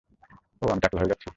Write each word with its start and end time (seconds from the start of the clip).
ওহ, 0.61 0.69
আমি 0.71 0.81
টাকলা 0.81 0.99
হয়ে 1.01 1.11
যাচ্ছি? 1.11 1.27